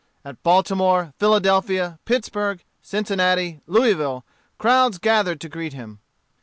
At 0.25 0.41
Baltimore, 0.41 1.13
Philadelphia, 1.19 1.99
Pittsburgh, 2.05 2.63
Cincinnati, 2.81 3.61
Louisville, 3.67 4.25
crowds 4.57 4.97
gathered 4.97 5.39
to 5.41 5.47
greet 5.47 5.73
him. 5.73 5.99